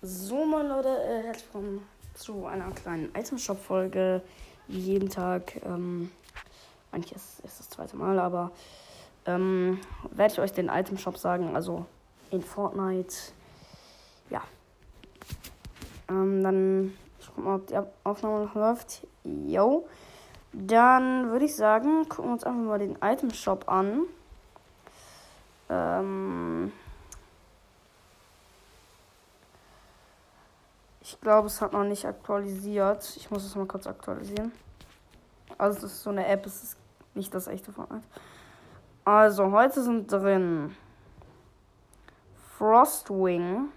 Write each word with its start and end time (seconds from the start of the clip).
So, 0.00 0.46
meine 0.46 0.68
Leute, 0.68 0.90
äh, 0.90 1.24
herzlich 1.24 1.52
willkommen 1.52 1.84
zu 2.14 2.46
einer 2.46 2.70
kleinen 2.70 3.12
Itemshop-Folge. 3.16 4.22
Wie 4.68 4.78
jeden 4.78 5.08
Tag. 5.08 5.60
Ähm, 5.64 6.12
eigentlich 6.92 7.16
ist 7.16 7.40
es 7.44 7.58
das 7.58 7.68
zweite 7.68 7.96
Mal, 7.96 8.16
aber 8.20 8.52
ähm, 9.26 9.80
werde 10.12 10.34
ich 10.34 10.38
euch 10.38 10.52
den 10.52 10.68
Itemshop 10.68 11.18
sagen, 11.18 11.56
also 11.56 11.84
in 12.30 12.42
Fortnite. 12.42 13.12
Ja. 14.30 14.42
Ähm, 16.08 16.44
dann, 16.44 16.94
ich 17.18 17.30
guck 17.34 17.44
mal, 17.44 17.56
ob 17.56 17.66
die 17.66 17.78
Aufnahme 18.04 18.44
noch 18.44 18.54
läuft. 18.54 19.04
Yo. 19.24 19.88
Dann 20.52 21.32
würde 21.32 21.46
ich 21.46 21.56
sagen, 21.56 22.08
gucken 22.08 22.26
wir 22.26 22.32
uns 22.34 22.44
einfach 22.44 22.60
mal 22.60 22.78
den 22.78 22.98
Itemshop 23.02 23.68
an. 23.68 24.02
Ähm. 25.68 26.70
Ich 31.10 31.18
glaube, 31.22 31.46
es 31.46 31.62
hat 31.62 31.72
noch 31.72 31.84
nicht 31.84 32.04
aktualisiert. 32.04 33.16
Ich 33.16 33.30
muss 33.30 33.42
es 33.42 33.56
mal 33.56 33.64
kurz 33.64 33.86
aktualisieren. 33.86 34.52
Also, 35.56 35.80
das 35.80 35.92
ist 35.92 36.02
so 36.02 36.10
eine 36.10 36.26
App, 36.26 36.44
es 36.44 36.62
ist 36.62 36.76
nicht 37.14 37.32
das 37.32 37.46
echte 37.46 37.72
Fortnite. 37.72 38.06
Also, 39.06 39.50
heute 39.50 39.82
sind 39.82 40.12
drin 40.12 40.76
Frostwing, 42.58 43.70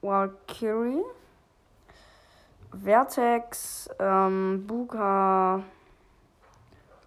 Valkyrie, 0.00 1.04
Vertex, 2.82 3.88
ähm, 4.00 4.64
Buka, 4.66 5.62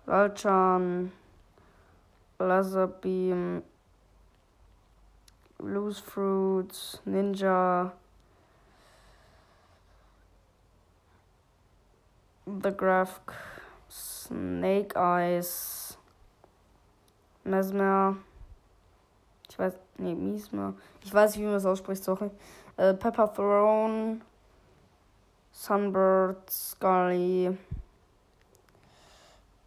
Lalchan, 0.06 1.12
Laserbeam, 2.40 3.64
Loose 5.60 6.02
Fruits, 6.02 7.02
Ninja, 7.06 7.92
The 12.46 12.72
Graph, 12.72 13.22
Snake 13.90 14.96
Eyes, 14.96 15.98
Mesmer, 17.44 18.18
ich 19.50 19.58
weiß, 19.58 19.74
nee, 19.98 20.14
Mesmer, 20.14 20.74
ich 21.02 21.14
weiß 21.14 21.32
nicht, 21.32 21.42
wie 21.42 21.46
man 21.46 21.54
das 21.54 21.66
ausspricht, 21.66 22.04
sorry, 22.04 22.30
äh, 22.78 22.94
Pepper 22.94 23.34
Throne, 23.34 24.22
Sunbird, 25.52 26.50
Scully 26.50 27.58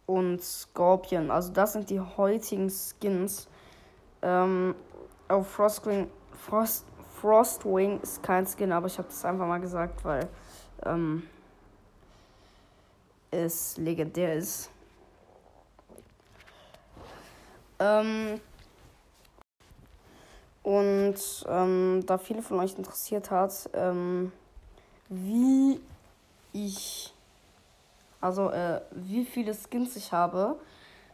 und 0.05 0.41
Scorpion. 0.41 1.31
Also 1.31 1.51
das 1.51 1.73
sind 1.73 1.89
die 1.89 1.99
heutigen 1.99 2.69
Skins. 2.69 3.47
Ähm, 4.21 4.75
auf 5.27 5.49
Frostwing, 5.49 6.09
Frost, 6.33 6.85
Frostwing 7.21 7.99
ist 8.01 8.23
kein 8.23 8.45
Skin, 8.45 8.71
aber 8.71 8.87
ich 8.87 8.97
habe 8.97 9.07
das 9.07 9.23
einfach 9.25 9.47
mal 9.47 9.59
gesagt, 9.59 10.03
weil 10.03 10.27
ähm, 10.85 11.23
es 13.31 13.77
legendär 13.77 14.35
ist. 14.35 14.69
Ähm, 17.79 18.41
und 20.63 21.15
ähm, 21.47 22.03
da 22.05 22.17
viele 22.17 22.41
von 22.41 22.59
euch 22.59 22.77
interessiert 22.77 23.31
hat, 23.31 23.69
ähm, 23.73 24.31
wie 25.07 25.79
ich, 26.53 27.13
also 28.21 28.49
äh, 28.49 28.81
wie 28.91 29.25
viele 29.25 29.53
Skins 29.53 29.95
ich 29.95 30.11
habe, 30.11 30.59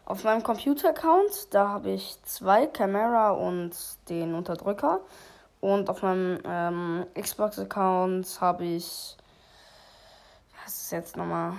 auf 0.06 0.24
meinem 0.24 0.44
Computer-Account, 0.44 1.54
da 1.54 1.70
habe 1.70 1.90
ich 1.90 2.18
zwei, 2.24 2.68
Camera 2.68 3.32
und 3.32 3.76
den 4.08 4.36
Unterdrücker. 4.36 5.02
Und 5.62 5.90
auf 5.90 6.04
meinem 6.04 6.40
ähm, 6.46 7.06
Xbox-Account 7.20 8.40
habe 8.40 8.66
ich. 8.66 9.18
Was 10.64 10.82
ist 10.82 10.92
jetzt 10.92 11.18
nochmal? 11.18 11.54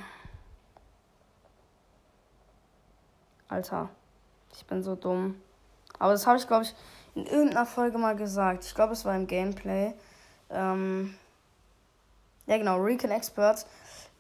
Alter, 3.48 3.88
ich 4.52 4.64
bin 4.66 4.82
so 4.82 4.94
dumm. 4.94 5.40
Aber 5.98 6.12
das 6.12 6.26
habe 6.26 6.38
ich, 6.38 6.46
glaube 6.46 6.64
ich, 6.64 6.74
in 7.14 7.26
irgendeiner 7.26 7.66
Folge 7.66 7.98
mal 7.98 8.14
gesagt. 8.14 8.64
Ich 8.64 8.74
glaube, 8.74 8.92
es 8.92 9.04
war 9.04 9.16
im 9.16 9.26
Gameplay. 9.26 9.92
Ähm 10.50 11.16
ja, 12.46 12.58
genau, 12.58 12.78
Recon 12.78 13.10
Expert. 13.10 13.66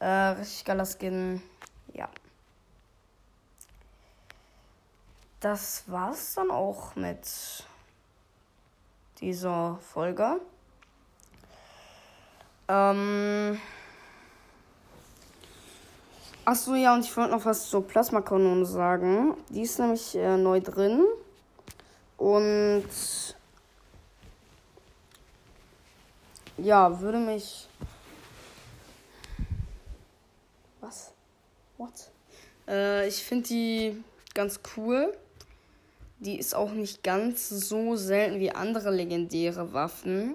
Äh, 0.00 0.06
richtig 0.06 0.64
geiler 0.64 0.86
Skin. 0.86 1.42
Ja. 1.92 2.08
Das 5.46 5.84
war's 5.86 6.34
dann 6.34 6.50
auch 6.50 6.96
mit 6.96 7.20
dieser 9.20 9.78
Folge. 9.92 10.40
Ähm. 12.66 13.60
Achso, 16.44 16.74
ja, 16.74 16.94
und 16.94 17.04
ich 17.04 17.16
wollte 17.16 17.30
noch 17.30 17.44
was 17.44 17.70
zur 17.70 17.86
Plasmakanone 17.86 18.66
sagen. 18.66 19.36
Die 19.50 19.62
ist 19.62 19.78
nämlich 19.78 20.16
äh, 20.16 20.36
neu 20.36 20.60
drin. 20.60 21.04
Und 22.16 22.88
ja, 26.58 27.00
würde 27.00 27.18
mich. 27.18 27.68
Was? 30.80 31.12
What? 31.78 32.10
Äh, 32.66 33.06
ich 33.06 33.22
finde 33.22 33.46
die 33.46 34.04
ganz 34.34 34.58
cool. 34.76 35.16
Die 36.18 36.38
ist 36.38 36.54
auch 36.54 36.72
nicht 36.72 37.02
ganz 37.02 37.48
so 37.48 37.96
selten 37.96 38.40
wie 38.40 38.50
andere 38.50 38.90
legendäre 38.90 39.72
Waffen. 39.72 40.34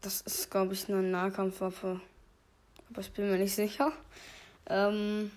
Das 0.00 0.20
ist, 0.22 0.50
glaube 0.50 0.72
ich, 0.74 0.88
eine 0.88 1.02
Nahkampfwaffe. 1.02 2.00
Aber 2.90 3.00
ich 3.00 3.12
bin 3.12 3.30
mir 3.30 3.38
nicht 3.38 3.54
sicher. 3.54 3.92
Ähm 4.66 5.30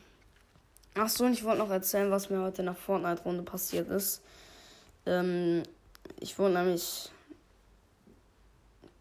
Ach 0.97 1.09
so, 1.09 1.25
und 1.25 1.33
ich 1.33 1.43
wollte 1.43 1.59
noch 1.59 1.69
erzählen, 1.69 2.09
was 2.09 2.29
mir 2.29 2.41
heute 2.41 2.61
in 2.61 2.67
der 2.67 2.75
Fortnite-Runde 2.75 3.43
passiert 3.43 3.89
ist. 3.89 4.21
Ähm, 5.05 5.63
ich 6.21 6.39
wurde 6.39 6.53
nämlich. 6.53 7.09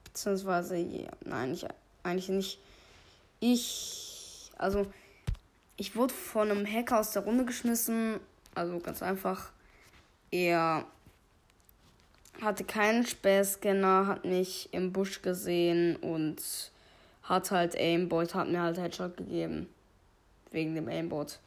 Beziehungsweise, 0.03 0.77
ja, 0.77 1.11
nein, 1.25 1.55
ich, 1.55 1.65
eigentlich 2.03 2.29
nicht. 2.29 2.59
Ich. 3.39 4.51
Also, 4.59 4.89
ich 5.77 5.97
wurde 5.97 6.15
von 6.15 6.51
einem 6.51 6.67
Hacker 6.67 7.01
aus 7.01 7.13
der 7.13 7.23
Runde 7.23 7.45
geschmissen. 7.45 8.21
Also 8.55 8.79
ganz 8.79 9.03
einfach. 9.03 9.51
Er 10.31 10.85
hatte 12.41 12.65
keinen 12.65 13.07
Späßscanner, 13.07 14.07
hat 14.07 14.25
mich 14.25 14.69
im 14.73 14.93
Busch 14.93 15.23
gesehen 15.23 15.97
und 15.97 16.43
hat 17.23 17.51
halt 17.51 17.77
Aimbot, 17.77 18.35
hat 18.35 18.49
mir 18.49 18.63
halt 18.63 18.79
Headshot 18.79 19.17
gegeben. 19.17 19.69
Wegen 20.51 20.75
dem 20.75 20.89
Aimbot. 20.89 21.39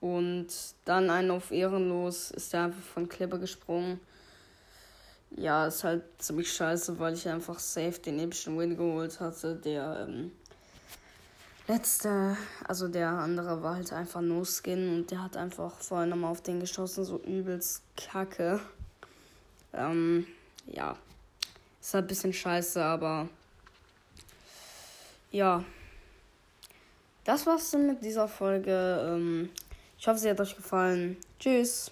Und 0.00 0.48
dann 0.84 1.10
einen 1.10 1.30
auf 1.30 1.50
Ehrenlos 1.50 2.30
ist 2.30 2.54
er 2.54 2.64
einfach 2.64 2.82
von 2.82 3.08
Klippe 3.08 3.40
gesprungen. 3.40 3.98
Ja, 5.30 5.66
ist 5.66 5.82
halt 5.82 6.04
ziemlich 6.18 6.52
scheiße, 6.52 6.98
weil 7.00 7.14
ich 7.14 7.28
einfach 7.28 7.58
safe 7.58 7.98
den 7.98 8.20
epischen 8.20 8.56
Win 8.56 8.76
geholt 8.76 9.18
hatte, 9.18 9.56
der 9.56 10.06
ähm, 10.08 10.30
letzte, 11.68 12.36
also 12.66 12.88
der 12.88 13.08
andere 13.08 13.62
war 13.62 13.76
halt 13.76 13.92
einfach 13.92 14.20
No 14.20 14.44
Skin 14.44 14.94
und 14.94 15.10
der 15.10 15.22
hat 15.22 15.36
einfach 15.36 15.78
vorhin 15.78 16.10
nochmal 16.10 16.30
auf 16.30 16.42
den 16.42 16.60
geschossen, 16.60 17.04
so 17.04 17.18
übelst 17.18 17.82
kacke. 17.96 18.60
Ähm, 19.72 20.26
ja. 20.66 20.96
Ist 21.80 21.94
halt 21.94 22.04
ein 22.04 22.08
bisschen 22.08 22.32
scheiße, 22.32 22.82
aber 22.82 23.28
ja. 25.30 25.64
Das 27.24 27.46
war's 27.46 27.70
dann 27.72 27.86
mit 27.86 28.04
dieser 28.04 28.28
Folge. 28.28 28.70
Ähm, 29.08 29.50
ich 29.98 30.06
hoffe, 30.06 30.18
sie 30.18 30.30
hat 30.30 30.40
euch 30.40 30.54
gefallen. 30.54 31.16
Tschüss. 31.40 31.90